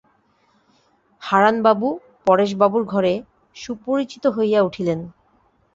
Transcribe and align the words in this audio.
হারানবাবু 1.21 1.87
পরেশবাবুর 2.25 2.83
ঘরে 2.85 3.13
সুপরিচিত 3.55 4.23
হইয়া 4.27 4.59
উঠিলেন। 4.61 4.99